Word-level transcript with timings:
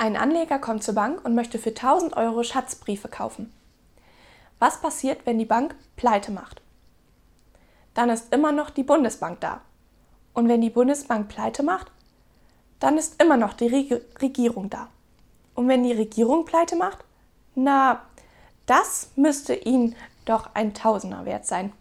Ein 0.00 0.16
Anleger 0.16 0.58
kommt 0.58 0.82
zur 0.82 0.94
Bank 0.94 1.22
und 1.26 1.34
möchte 1.34 1.58
für 1.58 1.74
1000 1.76 2.16
Euro 2.16 2.42
Schatzbriefe 2.42 3.08
kaufen. 3.08 3.52
Was 4.58 4.80
passiert, 4.80 5.26
wenn 5.26 5.38
die 5.38 5.44
Bank 5.44 5.74
pleite 5.94 6.32
macht? 6.32 6.62
Dann 7.92 8.08
ist 8.08 8.32
immer 8.32 8.50
noch 8.50 8.70
die 8.70 8.82
Bundesbank 8.82 9.40
da. 9.40 9.60
Und 10.32 10.48
wenn 10.48 10.62
die 10.62 10.70
Bundesbank 10.70 11.28
pleite 11.28 11.62
macht, 11.62 11.92
dann 12.78 12.96
ist 12.96 13.22
immer 13.22 13.36
noch 13.36 13.52
die 13.52 13.66
Regierung 14.22 14.70
da. 14.70 14.88
Und 15.54 15.68
wenn 15.68 15.82
die 15.82 15.92
Regierung 15.92 16.46
pleite 16.46 16.76
macht, 16.76 17.04
na, 17.54 18.00
das 18.64 19.10
müsste 19.16 19.54
ihnen 19.54 19.96
doch 20.24 20.54
ein 20.54 20.72
Tausender 20.72 21.26
wert 21.26 21.44
sein. 21.44 21.74